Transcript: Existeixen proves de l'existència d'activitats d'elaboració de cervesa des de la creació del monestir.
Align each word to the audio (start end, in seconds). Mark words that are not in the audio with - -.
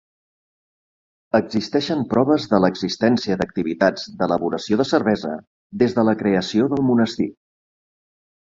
Existeixen 1.39 2.01
proves 2.13 2.47
de 2.53 2.61
l'existència 2.63 3.37
d'activitats 3.41 4.07
d'elaboració 4.23 4.81
de 4.81 4.89
cervesa 4.93 5.35
des 5.83 5.97
de 5.99 6.07
la 6.11 6.17
creació 6.23 6.71
del 6.73 6.87
monestir. 6.89 7.33